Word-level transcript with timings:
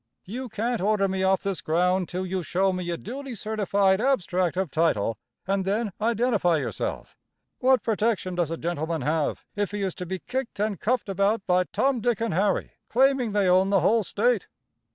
You 0.25 0.49
can't 0.49 0.81
order 0.81 1.07
me 1.07 1.21
off 1.21 1.43
this 1.43 1.61
ground 1.61 2.09
till 2.09 2.25
you 2.25 2.41
show 2.41 2.73
me 2.73 2.89
a 2.89 2.97
duly 2.97 3.35
certified 3.35 4.01
abstract 4.01 4.57
of 4.57 4.71
title 4.71 5.19
and 5.45 5.63
then 5.63 5.91
identify 6.01 6.57
yourself. 6.57 7.15
What 7.59 7.83
protection 7.83 8.33
does 8.33 8.49
a 8.49 8.57
gentleman 8.57 9.03
have 9.03 9.45
if 9.55 9.69
he 9.69 9.83
is 9.83 9.93
to 10.01 10.07
be 10.07 10.17
kicked 10.17 10.59
and 10.59 10.79
cuffed 10.79 11.07
about 11.07 11.45
by 11.45 11.65
Tom, 11.65 12.01
Dick 12.01 12.19
and 12.19 12.33
Harry, 12.33 12.71
claiming 12.89 13.33
they 13.33 13.47
own 13.47 13.69
the 13.69 13.81
whole 13.81 14.01
State. 14.03 14.47